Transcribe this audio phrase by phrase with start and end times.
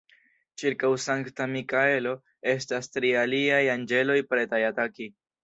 [0.61, 2.15] Ĉirkaŭ Sankta Mikaelo
[2.55, 5.11] estas tri aliaj anĝeloj pretaj ataki.